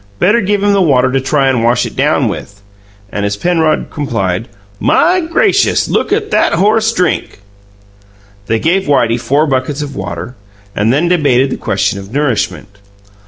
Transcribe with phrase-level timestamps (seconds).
[0.17, 2.63] Better give him the water to try and wash it down with."
[3.11, 4.47] And, as Penrod complied,
[4.79, 7.37] "My gracious, look at that horse DRINK!"
[8.47, 10.33] They gave Whitey four buckets of water,
[10.75, 12.79] and then debated the question of nourishment.